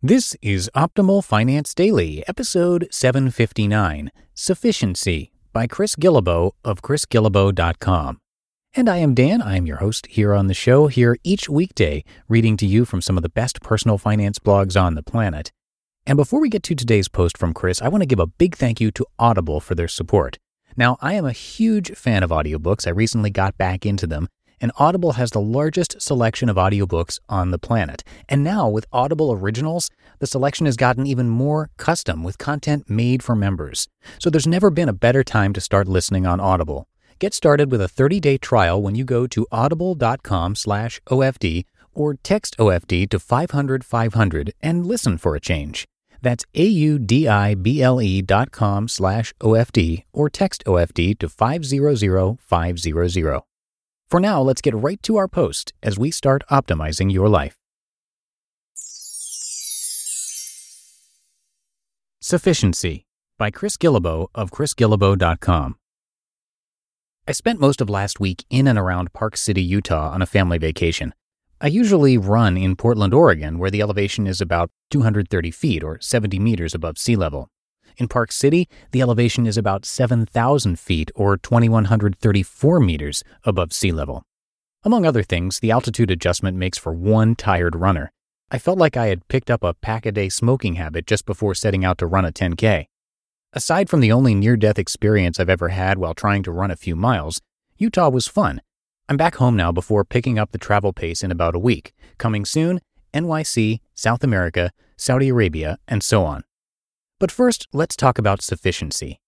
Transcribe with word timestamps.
This 0.00 0.36
is 0.40 0.70
Optimal 0.76 1.24
Finance 1.24 1.74
Daily, 1.74 2.22
episode 2.28 2.86
759 2.92 4.12
Sufficiency 4.32 5.32
by 5.52 5.66
Chris 5.66 5.96
Guillebeau 5.96 6.52
of 6.64 6.82
chrisguillebeau.com. 6.82 8.20
And 8.74 8.88
I 8.88 8.98
am 8.98 9.14
Dan. 9.14 9.42
I 9.42 9.56
am 9.56 9.66
your 9.66 9.78
host 9.78 10.06
here 10.06 10.34
on 10.34 10.46
the 10.46 10.54
show, 10.54 10.86
here 10.86 11.16
each 11.24 11.48
weekday, 11.48 12.04
reading 12.28 12.56
to 12.58 12.66
you 12.66 12.84
from 12.84 13.02
some 13.02 13.16
of 13.16 13.24
the 13.24 13.28
best 13.28 13.60
personal 13.60 13.98
finance 13.98 14.38
blogs 14.38 14.80
on 14.80 14.94
the 14.94 15.02
planet. 15.02 15.50
And 16.06 16.16
before 16.16 16.40
we 16.40 16.48
get 16.48 16.62
to 16.62 16.76
today's 16.76 17.08
post 17.08 17.36
from 17.36 17.52
Chris, 17.52 17.82
I 17.82 17.88
want 17.88 18.02
to 18.02 18.06
give 18.06 18.20
a 18.20 18.28
big 18.28 18.54
thank 18.54 18.80
you 18.80 18.92
to 18.92 19.06
Audible 19.18 19.58
for 19.58 19.74
their 19.74 19.88
support. 19.88 20.38
Now, 20.76 20.96
I 21.00 21.14
am 21.14 21.24
a 21.24 21.32
huge 21.32 21.90
fan 21.96 22.22
of 22.22 22.30
audiobooks. 22.30 22.86
I 22.86 22.90
recently 22.90 23.30
got 23.30 23.58
back 23.58 23.84
into 23.84 24.06
them, 24.06 24.28
and 24.60 24.72
Audible 24.76 25.12
has 25.12 25.30
the 25.30 25.40
largest 25.40 26.00
selection 26.00 26.48
of 26.48 26.56
audiobooks 26.56 27.18
on 27.28 27.50
the 27.50 27.58
planet. 27.58 28.04
And 28.28 28.44
now, 28.44 28.68
with 28.68 28.86
Audible 28.92 29.32
Originals, 29.32 29.90
the 30.18 30.26
selection 30.26 30.66
has 30.66 30.76
gotten 30.76 31.06
even 31.06 31.28
more 31.28 31.70
custom 31.76 32.22
with 32.22 32.38
content 32.38 32.90
made 32.90 33.22
for 33.22 33.34
members. 33.34 33.88
So 34.18 34.30
there's 34.30 34.46
never 34.46 34.70
been 34.70 34.88
a 34.88 34.92
better 34.92 35.22
time 35.22 35.52
to 35.54 35.60
start 35.60 35.88
listening 35.88 36.26
on 36.26 36.40
Audible. 36.40 36.88
Get 37.18 37.34
started 37.34 37.70
with 37.70 37.80
a 37.80 37.88
30-day 37.88 38.38
trial 38.38 38.82
when 38.82 38.94
you 38.94 39.04
go 39.04 39.26
to 39.26 39.46
audible.com/ofd 39.50 41.64
or 41.94 42.14
text 42.14 42.56
OFD 42.58 43.10
to 43.10 43.18
500 43.18 43.84
500 43.84 44.52
and 44.62 44.86
listen 44.86 45.18
for 45.18 45.34
a 45.34 45.40
change. 45.40 45.84
That's 46.22 46.44
A-U-D-I-B-L-E 46.54 48.22
dot 48.22 48.50
com 48.50 48.88
slash 48.88 49.34
OFD 49.40 50.04
or 50.12 50.30
text 50.30 50.64
OFD 50.64 51.18
to 51.18 51.28
500 51.28 52.38
500. 52.40 53.47
For 54.10 54.20
now, 54.20 54.40
let's 54.40 54.62
get 54.62 54.74
right 54.74 55.02
to 55.02 55.16
our 55.16 55.28
post 55.28 55.74
as 55.82 55.98
we 55.98 56.10
start 56.10 56.42
optimizing 56.50 57.12
your 57.12 57.28
life. 57.28 57.56
Sufficiency 62.20 63.04
by 63.38 63.50
Chris 63.50 63.76
Guillebeau 63.76 64.28
of 64.34 64.50
chrisguillebeau.com. 64.50 65.76
I 67.26 67.32
spent 67.32 67.60
most 67.60 67.82
of 67.82 67.90
last 67.90 68.18
week 68.18 68.46
in 68.48 68.66
and 68.66 68.78
around 68.78 69.12
Park 69.12 69.36
City, 69.36 69.60
Utah 69.60 70.10
on 70.10 70.22
a 70.22 70.26
family 70.26 70.56
vacation. 70.56 71.12
I 71.60 71.66
usually 71.66 72.16
run 72.16 72.56
in 72.56 72.76
Portland, 72.76 73.12
Oregon, 73.12 73.58
where 73.58 73.70
the 73.70 73.82
elevation 73.82 74.26
is 74.26 74.40
about 74.40 74.70
230 74.90 75.50
feet 75.50 75.84
or 75.84 76.00
70 76.00 76.38
meters 76.38 76.74
above 76.74 76.96
sea 76.96 77.16
level. 77.16 77.50
In 77.98 78.06
Park 78.06 78.30
City, 78.30 78.68
the 78.92 79.02
elevation 79.02 79.44
is 79.44 79.58
about 79.58 79.84
7,000 79.84 80.78
feet 80.78 81.10
or 81.16 81.36
2,134 81.36 82.78
meters 82.78 83.24
above 83.42 83.72
sea 83.72 83.90
level. 83.90 84.22
Among 84.84 85.04
other 85.04 85.24
things, 85.24 85.58
the 85.58 85.72
altitude 85.72 86.08
adjustment 86.08 86.56
makes 86.56 86.78
for 86.78 86.92
one 86.92 87.34
tired 87.34 87.74
runner. 87.74 88.12
I 88.52 88.58
felt 88.58 88.78
like 88.78 88.96
I 88.96 89.08
had 89.08 89.26
picked 89.26 89.50
up 89.50 89.64
a 89.64 89.74
pack 89.74 90.06
a 90.06 90.12
day 90.12 90.28
smoking 90.28 90.76
habit 90.76 91.08
just 91.08 91.26
before 91.26 91.56
setting 91.56 91.84
out 91.84 91.98
to 91.98 92.06
run 92.06 92.24
a 92.24 92.30
10K. 92.30 92.86
Aside 93.52 93.90
from 93.90 93.98
the 93.98 94.12
only 94.12 94.34
near 94.34 94.56
death 94.56 94.78
experience 94.78 95.40
I've 95.40 95.50
ever 95.50 95.70
had 95.70 95.98
while 95.98 96.14
trying 96.14 96.44
to 96.44 96.52
run 96.52 96.70
a 96.70 96.76
few 96.76 96.94
miles, 96.94 97.40
Utah 97.78 98.10
was 98.10 98.28
fun. 98.28 98.60
I'm 99.08 99.16
back 99.16 99.36
home 99.36 99.56
now 99.56 99.72
before 99.72 100.04
picking 100.04 100.38
up 100.38 100.52
the 100.52 100.58
travel 100.58 100.92
pace 100.92 101.24
in 101.24 101.32
about 101.32 101.56
a 101.56 101.58
week. 101.58 101.92
Coming 102.16 102.44
soon, 102.44 102.80
NYC, 103.12 103.80
South 103.94 104.22
America, 104.22 104.70
Saudi 104.96 105.30
Arabia, 105.30 105.78
and 105.88 106.02
so 106.02 106.24
on. 106.24 106.44
But 107.20 107.32
first, 107.32 107.66
let's 107.72 107.96
talk 107.96 108.16
about 108.16 108.42
sufficiency. 108.42 109.18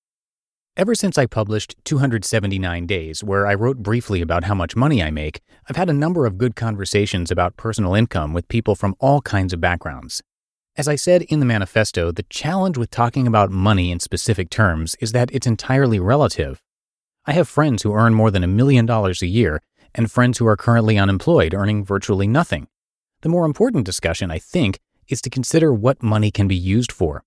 Ever 0.77 0.95
since 0.95 1.19
I 1.19 1.27
published 1.27 1.75
279 1.85 2.87
Days, 2.87 3.25
where 3.25 3.49
I 3.49 3.55
wrote 3.55 3.79
briefly 3.79 4.21
about 4.21 4.45
how 4.45 4.55
much 4.55 4.77
money 4.77 5.03
I 5.03 5.11
make, 5.11 5.41
I've 5.69 5.75
had 5.75 5.91
a 5.91 5.93
number 5.93 6.25
of 6.25 6.39
good 6.39 6.55
conversations 6.55 7.33
about 7.33 7.57
personal 7.57 7.97
income 7.97 8.33
with 8.33 8.47
people 8.47 8.77
from 8.77 8.95
all 9.01 9.21
kinds 9.21 9.53
of 9.53 9.61
backgrounds. 9.61 10.23
As 10.77 10.87
I 10.87 10.95
said 10.95 11.23
in 11.23 11.41
the 11.41 11.47
manifesto, 11.47 12.13
the 12.13 12.23
challenge 12.31 12.79
with 12.79 12.91
talking 12.91 13.27
about 13.27 13.51
money 13.51 13.91
in 13.91 13.99
specific 13.99 14.51
terms 14.51 14.95
is 15.01 15.11
that 15.11 15.29
it's 15.33 15.49
entirely 15.49 15.99
relative. 15.99 16.63
I 17.27 17.33
have 17.33 17.49
friends 17.49 17.83
who 17.83 17.93
earn 17.93 18.15
more 18.15 18.31
than 18.31 18.45
a 18.45 18.47
million 18.47 18.87
dollars 18.87 19.21
a 19.21 19.27
year 19.27 19.63
and 19.97 20.13
friends 20.13 20.39
who 20.39 20.47
are 20.47 20.57
currently 20.57 20.97
unemployed 20.97 21.55
earning 21.55 21.85
virtually 21.85 22.29
nothing. 22.29 22.69
The 23.23 23.29
more 23.29 23.45
important 23.45 23.85
discussion, 23.85 24.31
I 24.31 24.39
think, 24.39 24.79
is 25.09 25.21
to 25.23 25.29
consider 25.29 25.75
what 25.75 26.05
money 26.05 26.31
can 26.31 26.47
be 26.47 26.55
used 26.55 26.93
for. 26.93 27.25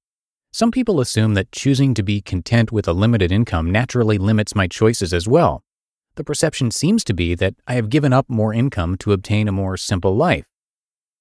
Some 0.55 0.69
people 0.69 1.01
assume 1.01 1.33
that 1.33 1.51
choosing 1.51 1.95
to 1.95 2.03
be 2.03 2.21
content 2.21 2.71
with 2.71 2.87
a 2.87 2.93
limited 2.93 3.31
income 3.31 3.71
naturally 3.71 4.19
limits 4.19 4.53
my 4.53 4.67
choices 4.67 5.11
as 5.11 5.27
well. 5.27 5.63
The 6.13 6.23
perception 6.23 6.69
seems 6.69 7.03
to 7.05 7.13
be 7.15 7.33
that 7.33 7.55
I 7.65 7.73
have 7.73 7.89
given 7.89 8.13
up 8.13 8.29
more 8.29 8.53
income 8.53 8.95
to 8.97 9.13
obtain 9.13 9.47
a 9.47 9.51
more 9.51 9.77
simple 9.77 10.15
life. 10.15 10.45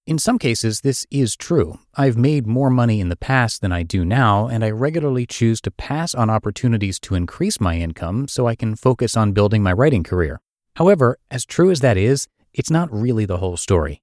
In 0.07 0.19
some 0.19 0.39
cases, 0.39 0.83
this 0.83 1.07
is 1.11 1.35
true. 1.35 1.79
I've 1.95 2.19
made 2.19 2.47
more 2.47 2.69
money 2.69 3.01
in 3.01 3.09
the 3.09 3.17
past 3.17 3.63
than 3.63 3.73
I 3.73 3.85
do 3.85 4.05
now, 4.05 4.49
and 4.49 4.63
I 4.63 4.71
regularly 4.71 5.25
choose 5.25 5.63
to 5.63 5.71
pass 5.71 6.15
on 6.15 6.29
opportunities 6.29 7.01
to 7.01 7.15
increase 7.15 7.59
my 7.59 7.77
income 7.79 8.29
so 8.29 8.47
I 8.47 8.55
can 8.55 8.77
focus 8.77 9.17
on 9.17 9.33
building 9.33 9.63
my 9.63 9.73
writing 9.73 10.03
career. 10.03 10.43
However, 10.77 11.19
as 11.31 11.47
true 11.47 11.71
as 11.71 11.81
that 11.81 11.97
is, 11.97 12.29
it's 12.53 12.71
not 12.71 12.93
really 12.93 13.25
the 13.25 13.39
whole 13.39 13.57
story. 13.57 14.03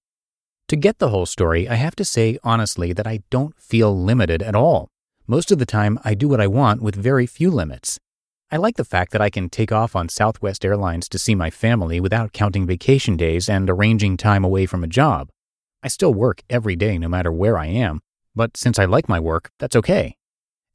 To 0.69 0.75
get 0.75 0.97
the 0.97 1.09
whole 1.09 1.27
story, 1.27 1.69
I 1.69 1.75
have 1.75 1.95
to 1.97 2.03
say 2.03 2.39
honestly 2.43 2.93
that 2.93 3.05
I 3.05 3.21
don't 3.29 3.55
feel 3.59 3.95
limited 3.95 4.41
at 4.41 4.55
all. 4.55 4.89
Most 5.31 5.51
of 5.51 5.59
the 5.59 5.65
time, 5.67 5.99
I 6.03 6.15
do 6.15 6.27
what 6.27 6.41
I 6.41 6.47
want 6.47 6.81
with 6.81 6.95
very 6.95 7.27
few 7.27 7.51
limits. 7.51 7.99
I 8.49 8.57
like 8.57 8.77
the 8.77 8.83
fact 8.83 9.11
that 9.11 9.21
I 9.21 9.29
can 9.29 9.47
take 9.47 9.71
off 9.71 9.95
on 9.95 10.09
Southwest 10.09 10.65
Airlines 10.65 11.07
to 11.07 11.19
see 11.19 11.35
my 11.35 11.51
family 11.51 11.99
without 11.99 12.33
counting 12.33 12.65
vacation 12.65 13.15
days 13.15 13.47
and 13.47 13.69
arranging 13.69 14.17
time 14.17 14.43
away 14.43 14.65
from 14.65 14.83
a 14.83 14.87
job. 14.87 15.29
I 15.83 15.87
still 15.87 16.15
work 16.15 16.41
every 16.49 16.75
day 16.75 16.97
no 16.97 17.07
matter 17.07 17.31
where 17.31 17.59
I 17.59 17.67
am, 17.67 17.99
but 18.33 18.57
since 18.57 18.79
I 18.79 18.85
like 18.85 19.07
my 19.07 19.19
work, 19.19 19.51
that's 19.59 19.75
okay. 19.75 20.15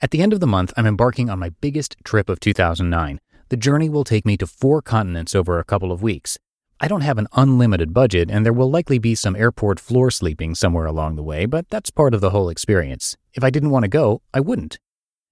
At 0.00 0.12
the 0.12 0.22
end 0.22 0.32
of 0.32 0.38
the 0.38 0.46
month, 0.46 0.72
I'm 0.76 0.86
embarking 0.86 1.28
on 1.28 1.40
my 1.40 1.48
biggest 1.48 1.96
trip 2.04 2.28
of 2.28 2.38
2009. 2.38 3.18
The 3.48 3.56
journey 3.56 3.88
will 3.88 4.04
take 4.04 4.24
me 4.24 4.36
to 4.36 4.46
four 4.46 4.80
continents 4.80 5.34
over 5.34 5.58
a 5.58 5.64
couple 5.64 5.90
of 5.90 6.00
weeks. 6.00 6.38
I 6.80 6.88
don't 6.88 7.02
have 7.02 7.18
an 7.18 7.28
unlimited 7.34 7.94
budget, 7.94 8.30
and 8.30 8.44
there 8.44 8.52
will 8.52 8.70
likely 8.70 8.98
be 8.98 9.14
some 9.14 9.36
airport 9.36 9.78
floor 9.78 10.10
sleeping 10.10 10.54
somewhere 10.56 10.86
along 10.86 11.14
the 11.14 11.22
way, 11.22 11.46
but 11.46 11.68
that's 11.70 11.90
part 11.90 12.14
of 12.14 12.20
the 12.20 12.30
whole 12.30 12.48
experience. 12.48 13.16
If 13.32 13.44
I 13.44 13.50
didn't 13.50 13.70
want 13.70 13.84
to 13.84 13.88
go, 13.88 14.22
I 14.34 14.40
wouldn't. 14.40 14.80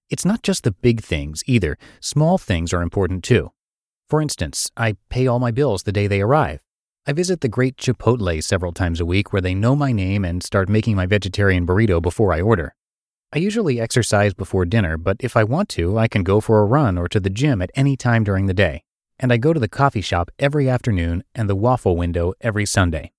It's 0.09 0.25
not 0.25 0.41
just 0.41 0.63
the 0.63 0.71
big 0.71 1.01
things 1.01 1.43
either, 1.45 1.77
small 1.99 2.37
things 2.37 2.71
are 2.71 2.81
important 2.81 3.23
too. 3.25 3.51
For 4.07 4.21
instance, 4.21 4.71
I 4.77 4.95
pay 5.09 5.27
all 5.27 5.39
my 5.39 5.51
bills 5.51 5.83
the 5.83 5.91
day 5.91 6.07
they 6.07 6.21
arrive. 6.21 6.61
I 7.05 7.11
visit 7.11 7.41
the 7.41 7.49
great 7.49 7.75
Chipotle 7.75 8.41
several 8.41 8.71
times 8.71 9.01
a 9.01 9.05
week 9.05 9.33
where 9.33 9.41
they 9.41 9.53
know 9.53 9.75
my 9.75 9.91
name 9.91 10.23
and 10.23 10.41
start 10.41 10.69
making 10.69 10.95
my 10.95 11.05
vegetarian 11.05 11.67
burrito 11.67 12.01
before 12.01 12.31
I 12.31 12.39
order. 12.39 12.73
I 13.33 13.39
usually 13.39 13.81
exercise 13.81 14.33
before 14.33 14.65
dinner, 14.65 14.97
but 14.97 15.17
if 15.19 15.35
I 15.35 15.43
want 15.43 15.67
to, 15.69 15.97
I 15.97 16.07
can 16.07 16.23
go 16.23 16.39
for 16.39 16.61
a 16.61 16.65
run 16.65 16.97
or 16.97 17.09
to 17.09 17.19
the 17.19 17.29
gym 17.29 17.61
at 17.61 17.71
any 17.75 17.97
time 17.97 18.23
during 18.23 18.45
the 18.45 18.53
day 18.53 18.83
and 19.23 19.31
I 19.31 19.37
go 19.37 19.53
to 19.53 19.59
the 19.59 19.69
coffee 19.69 20.01
shop 20.01 20.29
every 20.37 20.69
afternoon 20.69 21.23
and 21.33 21.49
the 21.49 21.55
waffle 21.55 21.95
window 21.95 22.33
every 22.41 22.65
Sunday. 22.65 23.13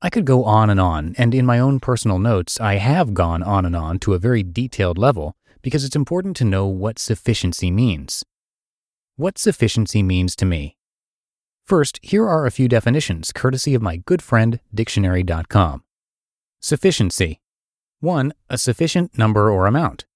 I 0.00 0.08
could 0.08 0.24
go 0.24 0.44
on 0.44 0.70
and 0.70 0.78
on, 0.78 1.16
and 1.18 1.34
in 1.34 1.44
my 1.44 1.58
own 1.58 1.80
personal 1.80 2.20
notes, 2.20 2.60
I 2.60 2.76
have 2.76 3.12
gone 3.12 3.42
on 3.42 3.66
and 3.66 3.74
on 3.74 3.98
to 4.00 4.14
a 4.14 4.20
very 4.20 4.44
detailed 4.44 4.98
level 4.98 5.34
because 5.60 5.84
it's 5.84 5.96
important 5.96 6.36
to 6.36 6.44
know 6.44 6.68
what 6.68 7.00
sufficiency 7.00 7.72
means. 7.72 8.24
What 9.16 9.36
sufficiency 9.36 10.00
means 10.00 10.36
to 10.36 10.44
me. 10.44 10.76
First, 11.66 11.98
here 12.02 12.28
are 12.28 12.46
a 12.46 12.52
few 12.52 12.68
definitions 12.68 13.32
courtesy 13.32 13.74
of 13.74 13.82
my 13.82 13.96
good 13.96 14.22
friend 14.22 14.60
dictionary.com. 14.72 15.82
Sufficiency 16.60 17.40
1. 17.98 18.32
A 18.48 18.58
sufficient 18.58 19.18
number 19.18 19.50
or 19.50 19.66
amount. 19.66 20.06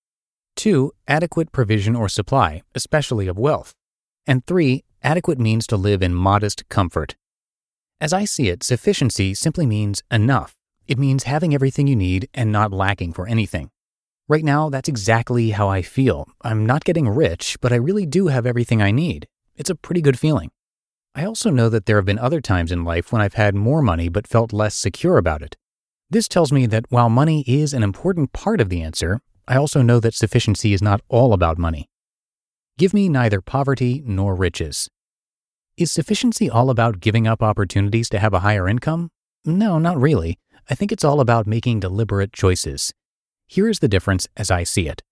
2. 0.54 0.92
Adequate 1.08 1.50
provision 1.50 1.96
or 1.96 2.08
supply, 2.08 2.62
especially 2.76 3.26
of 3.26 3.36
wealth. 3.36 3.74
And 4.24 4.46
3. 4.46 4.84
Adequate 5.04 5.38
means 5.38 5.66
to 5.66 5.76
live 5.76 6.00
in 6.00 6.14
modest 6.14 6.68
comfort. 6.68 7.16
As 8.00 8.12
I 8.12 8.24
see 8.24 8.48
it, 8.48 8.62
sufficiency 8.62 9.34
simply 9.34 9.66
means 9.66 10.02
enough. 10.12 10.54
It 10.86 10.98
means 10.98 11.24
having 11.24 11.54
everything 11.54 11.88
you 11.88 11.96
need 11.96 12.28
and 12.34 12.52
not 12.52 12.72
lacking 12.72 13.12
for 13.12 13.26
anything. 13.26 13.70
Right 14.28 14.44
now, 14.44 14.70
that's 14.70 14.88
exactly 14.88 15.50
how 15.50 15.68
I 15.68 15.82
feel. 15.82 16.28
I'm 16.42 16.66
not 16.66 16.84
getting 16.84 17.08
rich, 17.08 17.56
but 17.60 17.72
I 17.72 17.76
really 17.76 18.06
do 18.06 18.28
have 18.28 18.46
everything 18.46 18.80
I 18.80 18.92
need. 18.92 19.26
It's 19.56 19.70
a 19.70 19.74
pretty 19.74 20.00
good 20.00 20.18
feeling. 20.18 20.50
I 21.16 21.24
also 21.24 21.50
know 21.50 21.68
that 21.68 21.86
there 21.86 21.96
have 21.96 22.06
been 22.06 22.18
other 22.18 22.40
times 22.40 22.70
in 22.70 22.84
life 22.84 23.12
when 23.12 23.20
I've 23.20 23.34
had 23.34 23.54
more 23.54 23.82
money 23.82 24.08
but 24.08 24.28
felt 24.28 24.52
less 24.52 24.74
secure 24.76 25.18
about 25.18 25.42
it. 25.42 25.56
This 26.08 26.28
tells 26.28 26.52
me 26.52 26.66
that 26.66 26.86
while 26.90 27.10
money 27.10 27.42
is 27.46 27.74
an 27.74 27.82
important 27.82 28.32
part 28.32 28.60
of 28.60 28.68
the 28.68 28.82
answer, 28.82 29.20
I 29.48 29.56
also 29.56 29.82
know 29.82 29.98
that 29.98 30.14
sufficiency 30.14 30.72
is 30.72 30.80
not 30.80 31.02
all 31.08 31.32
about 31.32 31.58
money. 31.58 31.88
Give 32.78 32.94
me 32.94 33.08
neither 33.08 33.40
poverty 33.40 34.02
nor 34.06 34.34
riches. 34.34 34.88
Is 35.78 35.90
sufficiency 35.90 36.50
all 36.50 36.68
about 36.68 37.00
giving 37.00 37.26
up 37.26 37.42
opportunities 37.42 38.10
to 38.10 38.18
have 38.18 38.34
a 38.34 38.40
higher 38.40 38.68
income? 38.68 39.08
No, 39.46 39.78
not 39.78 39.98
really. 39.98 40.38
I 40.68 40.74
think 40.74 40.92
it's 40.92 41.02
all 41.02 41.18
about 41.18 41.46
making 41.46 41.80
deliberate 41.80 42.34
choices. 42.34 42.92
Here 43.46 43.70
is 43.70 43.78
the 43.78 43.88
difference 43.88 44.28
as 44.36 44.50
I 44.50 44.64
see 44.64 44.86
it. 44.86 45.02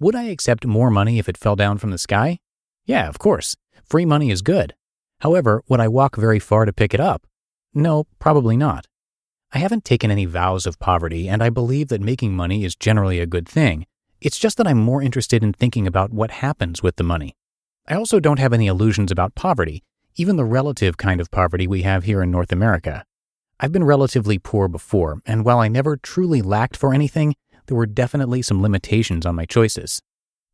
Would 0.00 0.14
I 0.14 0.24
accept 0.24 0.64
more 0.64 0.90
money 0.90 1.18
if 1.18 1.28
it 1.28 1.36
fell 1.36 1.56
down 1.56 1.76
from 1.76 1.90
the 1.90 1.98
sky? 1.98 2.38
Yeah, 2.86 3.06
of 3.06 3.18
course. 3.18 3.54
Free 3.84 4.06
money 4.06 4.30
is 4.30 4.40
good. 4.40 4.74
However, 5.20 5.62
would 5.68 5.78
I 5.78 5.88
walk 5.88 6.16
very 6.16 6.38
far 6.38 6.64
to 6.64 6.72
pick 6.72 6.94
it 6.94 7.00
up? 7.00 7.26
No, 7.74 8.06
probably 8.18 8.56
not. 8.56 8.86
I 9.52 9.58
haven't 9.58 9.84
taken 9.84 10.10
any 10.10 10.24
vows 10.24 10.64
of 10.64 10.78
poverty, 10.78 11.28
and 11.28 11.42
I 11.42 11.50
believe 11.50 11.88
that 11.88 12.00
making 12.00 12.34
money 12.34 12.64
is 12.64 12.74
generally 12.74 13.20
a 13.20 13.26
good 13.26 13.46
thing. 13.46 13.84
It's 14.22 14.38
just 14.38 14.56
that 14.56 14.66
I'm 14.66 14.78
more 14.78 15.02
interested 15.02 15.44
in 15.44 15.52
thinking 15.52 15.86
about 15.86 16.14
what 16.14 16.30
happens 16.30 16.82
with 16.82 16.96
the 16.96 17.04
money. 17.04 17.36
I 17.86 17.94
also 17.94 18.20
don't 18.20 18.38
have 18.38 18.54
any 18.54 18.68
illusions 18.68 19.12
about 19.12 19.34
poverty, 19.34 19.82
even 20.18 20.34
the 20.34 20.44
relative 20.44 20.96
kind 20.96 21.20
of 21.20 21.30
poverty 21.30 21.68
we 21.68 21.82
have 21.82 22.02
here 22.02 22.20
in 22.22 22.30
North 22.30 22.50
America. 22.50 23.04
I've 23.60 23.70
been 23.70 23.84
relatively 23.84 24.38
poor 24.38 24.66
before, 24.66 25.22
and 25.24 25.44
while 25.44 25.60
I 25.60 25.68
never 25.68 25.96
truly 25.96 26.42
lacked 26.42 26.76
for 26.76 26.92
anything, 26.92 27.36
there 27.66 27.76
were 27.76 27.86
definitely 27.86 28.42
some 28.42 28.60
limitations 28.60 29.24
on 29.24 29.36
my 29.36 29.46
choices. 29.46 30.02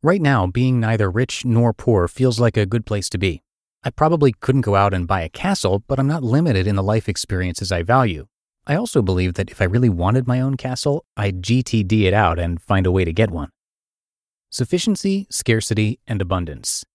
Right 0.03 0.21
now, 0.21 0.45
being 0.45 0.79
neither 0.79 1.09
rich 1.09 1.45
nor 1.45 1.73
poor 1.73 2.07
feels 2.07 2.39
like 2.39 2.57
a 2.57 2.67
good 2.67 2.85
place 2.85 3.09
to 3.09 3.17
be. 3.17 3.41
I 3.83 3.89
probably 3.89 4.33
couldn't 4.39 4.61
go 4.61 4.75
out 4.75 4.93
and 4.93 5.07
buy 5.07 5.21
a 5.21 5.29
castle, 5.29 5.83
but 5.87 5.99
I'm 5.99 6.07
not 6.07 6.23
limited 6.23 6.67
in 6.67 6.75
the 6.75 6.83
life 6.83 7.09
experiences 7.09 7.71
I 7.71 7.81
value. 7.81 8.27
I 8.67 8.75
also 8.75 9.01
believe 9.01 9.33
that 9.33 9.49
if 9.49 9.61
I 9.61 9.65
really 9.65 9.89
wanted 9.89 10.27
my 10.27 10.41
own 10.41 10.57
castle, 10.57 11.05
I'd 11.17 11.41
GTD 11.41 12.03
it 12.03 12.13
out 12.13 12.37
and 12.37 12.61
find 12.61 12.85
a 12.85 12.91
way 12.91 13.03
to 13.03 13.13
get 13.13 13.31
one. 13.31 13.49
Sufficiency, 14.51 15.25
scarcity, 15.31 15.99
and 16.07 16.21
abundance. 16.21 16.85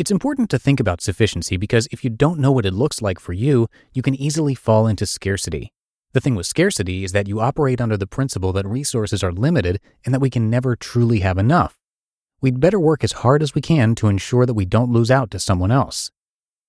It's 0.00 0.10
important 0.10 0.48
to 0.48 0.58
think 0.58 0.80
about 0.80 1.02
sufficiency 1.02 1.58
because 1.58 1.86
if 1.92 2.02
you 2.02 2.08
don't 2.08 2.38
know 2.38 2.52
what 2.52 2.64
it 2.64 2.72
looks 2.72 3.02
like 3.02 3.20
for 3.20 3.34
you, 3.34 3.68
you 3.92 4.00
can 4.00 4.14
easily 4.14 4.54
fall 4.54 4.86
into 4.86 5.04
scarcity. 5.04 5.74
The 6.14 6.22
thing 6.22 6.34
with 6.34 6.46
scarcity 6.46 7.04
is 7.04 7.12
that 7.12 7.28
you 7.28 7.38
operate 7.38 7.82
under 7.82 7.98
the 7.98 8.06
principle 8.06 8.50
that 8.54 8.64
resources 8.64 9.22
are 9.22 9.30
limited 9.30 9.78
and 10.06 10.14
that 10.14 10.22
we 10.22 10.30
can 10.30 10.48
never 10.48 10.74
truly 10.74 11.20
have 11.20 11.36
enough. 11.36 11.76
We'd 12.40 12.60
better 12.60 12.80
work 12.80 13.04
as 13.04 13.12
hard 13.20 13.42
as 13.42 13.54
we 13.54 13.60
can 13.60 13.94
to 13.96 14.08
ensure 14.08 14.46
that 14.46 14.54
we 14.54 14.64
don't 14.64 14.90
lose 14.90 15.10
out 15.10 15.30
to 15.32 15.38
someone 15.38 15.70
else. 15.70 16.10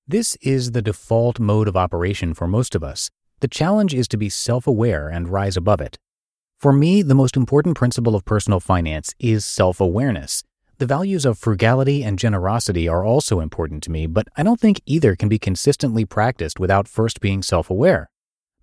This 0.05 0.35
is 0.41 0.73
the 0.73 0.81
default 0.81 1.39
mode 1.39 1.69
of 1.69 1.77
operation 1.77 2.33
for 2.33 2.49
most 2.49 2.75
of 2.75 2.83
us, 2.83 3.09
the 3.39 3.47
challenge 3.47 3.93
is 3.93 4.09
to 4.09 4.17
be 4.17 4.27
self 4.27 4.67
aware 4.67 5.07
and 5.07 5.29
rise 5.29 5.55
above 5.55 5.79
it. 5.79 5.97
For 6.59 6.73
me, 6.73 7.01
the 7.01 7.15
most 7.15 7.37
important 7.37 7.77
principle 7.77 8.13
of 8.13 8.25
personal 8.25 8.59
finance 8.59 9.15
is 9.19 9.45
self 9.45 9.79
awareness. 9.79 10.43
The 10.81 10.87
values 10.87 11.27
of 11.27 11.37
frugality 11.37 12.03
and 12.03 12.17
generosity 12.17 12.87
are 12.87 13.05
also 13.05 13.39
important 13.39 13.83
to 13.83 13.91
me, 13.91 14.07
but 14.07 14.27
I 14.35 14.41
don't 14.41 14.59
think 14.59 14.81
either 14.87 15.15
can 15.15 15.29
be 15.29 15.37
consistently 15.37 16.05
practiced 16.05 16.59
without 16.59 16.87
first 16.87 17.21
being 17.21 17.43
self 17.43 17.69
aware. 17.69 18.09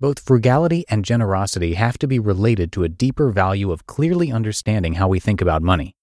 Both 0.01 0.19
frugality 0.27 0.85
and 0.89 1.05
generosity 1.05 1.75
have 1.75 1.97
to 1.99 2.09
be 2.09 2.19
related 2.19 2.73
to 2.73 2.83
a 2.83 2.89
deeper 2.89 3.31
value 3.31 3.71
of 3.71 3.87
clearly 3.87 4.33
understanding 4.33 4.95
how 4.95 5.07
we 5.07 5.21
think 5.21 5.41
about 5.41 5.63
money. 5.63 5.95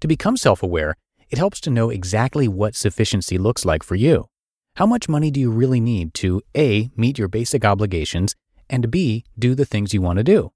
To 0.00 0.08
become 0.08 0.36
self 0.36 0.64
aware, 0.64 0.96
it 1.30 1.38
helps 1.38 1.60
to 1.60 1.70
know 1.70 1.90
exactly 1.90 2.48
what 2.48 2.74
sufficiency 2.74 3.38
looks 3.38 3.64
like 3.64 3.84
for 3.84 3.94
you. 3.94 4.26
How 4.74 4.86
much 4.86 5.08
money 5.08 5.30
do 5.30 5.38
you 5.38 5.52
really 5.52 5.80
need 5.80 6.12
to 6.14 6.42
A, 6.56 6.90
meet 6.96 7.20
your 7.20 7.28
basic 7.28 7.64
obligations, 7.64 8.34
and 8.68 8.90
B, 8.90 9.24
do 9.38 9.54
the 9.54 9.64
things 9.64 9.94
you 9.94 10.02
want 10.02 10.16
to 10.16 10.24
do? 10.24 10.50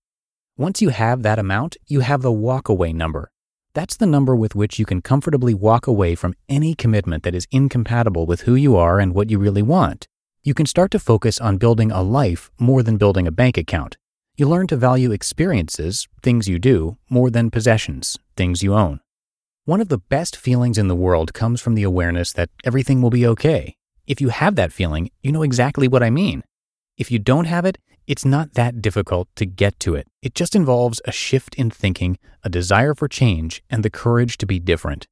Once 0.57 0.83
you 0.83 0.89
have 0.89 1.23
that 1.23 1.39
amount, 1.39 1.77
you 1.87 2.01
have 2.01 2.23
the 2.23 2.33
walkaway 2.33 2.93
number. 2.93 3.31
That's 3.77 3.99
the 3.99 4.07
number 4.07 4.35
with 4.35 4.55
which 4.55 4.79
you 4.79 4.87
can 4.87 5.03
comfortably 5.03 5.53
walk 5.53 5.87
away 5.87 6.15
from 6.15 6.35
any 6.49 6.75
commitment 6.75 7.25
that 7.25 7.35
is 7.35 7.47
incompatible 7.51 8.25
with 8.25 8.41
who 8.41 8.55
you 8.55 8.75
are 8.75 8.99
and 8.99 9.15
what 9.15 9.29
you 9.29 9.39
really 9.39 9.61
want. 9.61 10.09
You 10.43 10.55
can 10.55 10.65
start 10.65 10.91
to 10.93 10.99
focus 10.99 11.39
on 11.39 11.59
building 11.59 11.93
a 11.93 12.01
life 12.01 12.51
more 12.59 12.83
than 12.83 12.97
building 12.97 13.27
a 13.27 13.31
bank 13.31 13.59
account. 13.59 13.99
You 14.35 14.49
learn 14.49 14.67
to 14.69 14.77
value 14.77 15.13
experiences, 15.13 16.09
things 16.23 16.49
you 16.49 16.59
do, 16.59 16.97
more 17.11 17.29
than 17.29 17.51
possessions, 17.51 18.19
things 18.35 18.63
you 18.63 18.73
own. 18.73 19.01
One 19.67 19.83
of 19.83 19.91
the 19.91 19.99
best 19.99 20.37
feelings 20.37 20.79
in 20.79 20.89
the 20.89 20.97
world 20.97 21.35
comes 21.35 21.61
from 21.61 21.75
the 21.75 21.83
awareness 21.83 22.33
that 22.33 22.49
everything 22.65 23.03
will 23.03 23.11
be 23.11 23.27
okay, 23.27 23.77
if 24.07 24.23
you 24.23 24.31
have 24.31 24.55
that 24.55 24.73
feeling, 24.73 25.11
you 25.23 25.33
know 25.33 25.43
exactly 25.43 25.87
what 25.87 26.03
I 26.03 26.09
mean. 26.09 26.45
If 26.97 27.11
you 27.11 27.19
don't 27.19 27.45
have 27.45 27.67
it, 27.67 27.77
it's 28.07 28.25
not 28.25 28.55
that 28.55 28.81
difficult 28.81 29.29
to 29.37 29.45
get 29.45 29.81
to 29.81 29.95
it. 29.95 30.07
It 30.23 30.35
just 30.35 30.55
involves 30.55 31.01
a 31.05 31.13
shift 31.13 31.55
in 31.57 31.71
thinking, 31.71 32.19
a 32.45 32.49
desire 32.49 32.95
for 32.95 33.09
change, 33.09 33.63
and 33.69 33.83
the 33.83 33.91
courage 33.91 34.39
to 34.39 34.47
be 34.47 34.61
different. 34.61 35.07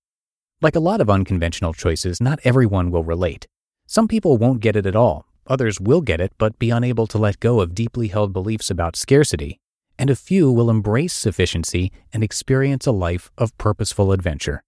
Like 0.62 0.76
a 0.76 0.80
lot 0.80 1.00
of 1.00 1.10
unconventional 1.10 1.72
choices, 1.72 2.20
not 2.20 2.38
everyone 2.44 2.90
will 2.90 3.04
relate. 3.04 3.48
Some 3.86 4.08
people 4.08 4.38
won't 4.38 4.60
get 4.60 4.76
it 4.76 4.86
at 4.86 4.96
all. 4.96 5.26
Others 5.46 5.80
will 5.80 6.00
get 6.00 6.20
it, 6.20 6.32
but 6.38 6.58
be 6.58 6.70
unable 6.70 7.06
to 7.08 7.18
let 7.18 7.40
go 7.40 7.60
of 7.60 7.74
deeply 7.74 8.08
held 8.08 8.32
beliefs 8.32 8.70
about 8.70 8.96
scarcity. 8.96 9.58
And 9.98 10.08
a 10.08 10.16
few 10.16 10.50
will 10.50 10.70
embrace 10.70 11.12
sufficiency 11.12 11.92
and 12.12 12.24
experience 12.24 12.86
a 12.86 12.92
life 12.92 13.30
of 13.36 13.56
purposeful 13.58 14.12
adventure. 14.12 14.62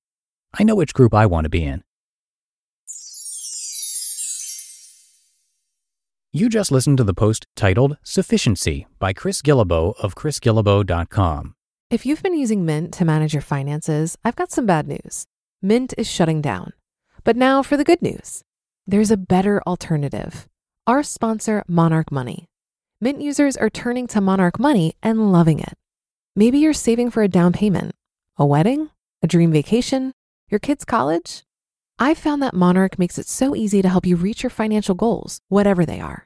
I 0.59 0.65
know 0.65 0.75
which 0.75 0.95
group 0.95 1.15
I 1.15 1.27
want 1.27 1.45
to 1.45 1.51
be 1.51 1.65
in. 1.65 1.83
You 6.37 6.51
just 6.51 6.71
listened 6.71 6.99
to 6.99 7.05
the 7.05 7.15
post 7.15 7.47
titled 7.57 7.97
Sufficiency 8.03 8.87
by 8.99 9.15
Chris 9.15 9.41
Guillebeau 9.41 9.95
of 9.99 10.15
chrisguillebeau.com. 10.15 11.55
If 11.89 12.05
you've 12.05 12.23
been 12.23 12.39
using 12.39 12.67
Mint 12.67 12.93
to 12.93 13.07
manage 13.07 13.33
your 13.33 13.41
finances, 13.41 14.19
I've 14.23 14.37
got 14.37 14.53
some 14.53 14.67
bad 14.67 14.87
news. 14.87 15.25
Mint 15.63 15.95
is 15.97 16.07
shutting 16.07 16.43
down. 16.43 16.75
But 17.25 17.37
now 17.37 17.63
for 17.63 17.79
the 17.79 17.85
good 17.85 18.03
news 18.03 18.43
there's 18.87 19.11
a 19.11 19.17
better 19.17 19.63
alternative. 19.67 20.47
Our 20.87 21.03
sponsor, 21.03 21.65
Monarch 21.69 22.13
Money. 22.13 22.51
Mint 23.01 23.23
users 23.23 23.57
are 23.57 23.71
turning 23.71 24.07
to 24.09 24.21
Monarch 24.21 24.59
Money 24.59 24.95
and 25.03 25.33
loving 25.33 25.59
it. 25.59 25.73
Maybe 26.35 26.59
you're 26.59 26.75
saving 26.75 27.13
for 27.13 27.23
a 27.23 27.29
down 27.29 27.55
payment, 27.55 27.95
a 28.37 28.45
wedding, 28.45 28.91
a 29.23 29.27
dream 29.27 29.53
vacation, 29.53 30.13
your 30.51 30.61
kid's 30.61 30.85
college. 30.85 31.45
I've 31.99 32.19
found 32.19 32.43
that 32.43 32.53
Monarch 32.53 32.99
makes 32.99 33.17
it 33.17 33.27
so 33.27 33.57
easy 33.57 33.81
to 33.81 33.89
help 33.89 34.05
you 34.05 34.17
reach 34.17 34.43
your 34.43 34.51
financial 34.51 34.95
goals, 34.95 35.41
whatever 35.49 35.87
they 35.87 35.99
are. 35.99 36.26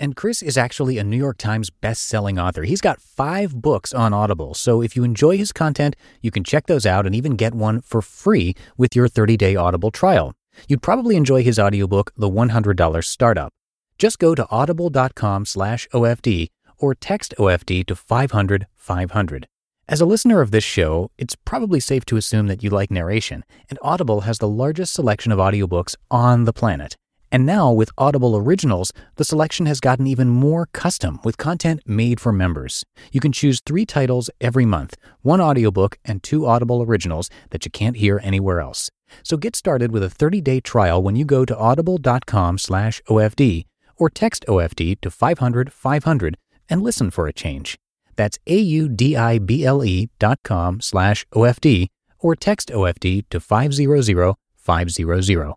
And 0.00 0.16
Chris 0.16 0.42
is 0.42 0.58
actually 0.58 0.98
a 0.98 1.04
New 1.04 1.16
York 1.16 1.38
Times 1.38 1.70
best-selling 1.70 2.38
author. 2.38 2.64
He's 2.64 2.80
got 2.80 3.00
5 3.00 3.62
books 3.62 3.94
on 3.94 4.12
Audible. 4.12 4.52
So 4.54 4.82
if 4.82 4.96
you 4.96 5.04
enjoy 5.04 5.36
his 5.36 5.52
content, 5.52 5.94
you 6.20 6.30
can 6.30 6.42
check 6.42 6.66
those 6.66 6.84
out 6.84 7.06
and 7.06 7.14
even 7.14 7.36
get 7.36 7.54
one 7.54 7.80
for 7.80 8.02
free 8.02 8.54
with 8.76 8.96
your 8.96 9.08
30-day 9.08 9.54
Audible 9.54 9.90
trial. 9.92 10.34
You'd 10.68 10.82
probably 10.82 11.16
enjoy 11.16 11.42
his 11.42 11.58
audiobook 11.58 12.12
The 12.16 12.28
$100 12.28 13.04
Startup. 13.04 13.52
Just 13.98 14.18
go 14.18 14.34
to 14.34 14.48
audible.com/OFD 14.50 16.48
or 16.78 16.94
text 16.94 17.34
OFD 17.38 17.86
to 17.86 17.94
500 17.94 18.66
500. 18.76 19.46
As 19.88 20.00
a 20.00 20.06
listener 20.06 20.40
of 20.40 20.50
this 20.50 20.64
show, 20.64 21.10
it's 21.18 21.36
probably 21.36 21.78
safe 21.78 22.04
to 22.06 22.16
assume 22.16 22.46
that 22.48 22.62
you 22.62 22.70
like 22.70 22.90
narration, 22.90 23.44
and 23.70 23.78
Audible 23.82 24.22
has 24.22 24.38
the 24.38 24.48
largest 24.48 24.94
selection 24.94 25.30
of 25.30 25.38
audiobooks 25.38 25.94
on 26.10 26.44
the 26.44 26.52
planet. 26.52 26.96
And 27.34 27.44
now, 27.44 27.72
with 27.72 27.90
Audible 27.98 28.36
Originals, 28.36 28.92
the 29.16 29.24
selection 29.24 29.66
has 29.66 29.80
gotten 29.80 30.06
even 30.06 30.28
more 30.28 30.66
custom 30.66 31.18
with 31.24 31.36
content 31.36 31.80
made 31.84 32.20
for 32.20 32.32
members. 32.32 32.84
You 33.10 33.18
can 33.18 33.32
choose 33.32 33.60
three 33.60 33.84
titles 33.84 34.30
every 34.40 34.64
month 34.64 34.96
one 35.22 35.40
audiobook 35.40 35.98
and 36.04 36.22
two 36.22 36.46
Audible 36.46 36.80
Originals 36.80 37.28
that 37.50 37.64
you 37.64 37.72
can't 37.72 37.96
hear 37.96 38.20
anywhere 38.22 38.60
else. 38.60 38.88
So 39.24 39.36
get 39.36 39.56
started 39.56 39.90
with 39.90 40.04
a 40.04 40.08
30-day 40.08 40.60
trial 40.60 41.02
when 41.02 41.16
you 41.16 41.24
go 41.24 41.44
to 41.44 41.58
audible.com 41.58 42.58
slash 42.58 43.02
OFD 43.08 43.64
or 43.96 44.08
text 44.08 44.44
OFD 44.46 45.00
to 45.00 45.10
500 45.10 45.72
500 45.72 46.36
and 46.70 46.82
listen 46.82 47.10
for 47.10 47.26
a 47.26 47.32
change. 47.32 47.76
That's 48.14 48.38
A-U-D-I-B-L-E 48.46 50.08
dot 50.20 50.38
com 50.44 50.80
slash 50.80 51.26
OFD 51.34 51.88
or 52.20 52.36
text 52.36 52.68
OFD 52.68 53.24
to 53.30 53.40
500 53.40 54.38
500. 54.54 55.54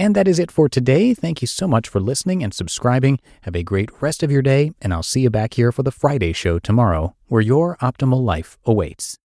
And 0.00 0.16
that 0.16 0.26
is 0.26 0.38
it 0.38 0.50
for 0.50 0.66
today. 0.66 1.12
Thank 1.12 1.42
you 1.42 1.46
so 1.46 1.68
much 1.68 1.86
for 1.86 2.00
listening 2.00 2.42
and 2.42 2.54
subscribing. 2.54 3.20
Have 3.42 3.54
a 3.54 3.62
great 3.62 3.90
rest 4.00 4.22
of 4.22 4.30
your 4.30 4.40
day, 4.40 4.72
and 4.80 4.94
I'll 4.94 5.02
see 5.02 5.20
you 5.20 5.28
back 5.28 5.52
here 5.52 5.70
for 5.72 5.82
the 5.82 5.90
Friday 5.90 6.32
show 6.32 6.58
tomorrow, 6.58 7.14
where 7.26 7.42
your 7.42 7.76
optimal 7.82 8.24
life 8.24 8.56
awaits. 8.64 9.18